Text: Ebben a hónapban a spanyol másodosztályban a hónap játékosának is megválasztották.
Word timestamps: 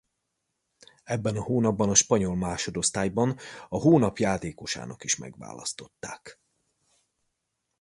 Ebben 1.03 1.35
a 1.37 1.41
hónapban 1.43 1.89
a 1.89 1.95
spanyol 1.95 2.35
másodosztályban 2.35 3.37
a 3.69 3.77
hónap 3.77 4.17
játékosának 4.17 5.03
is 5.03 5.15
megválasztották. 5.15 6.39